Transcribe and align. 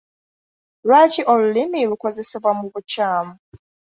Lwaki 0.87 1.21
olulimi 1.33 1.79
lukozesebwa 1.89 2.51
mu 2.59 2.65
bukyamu? 2.73 3.33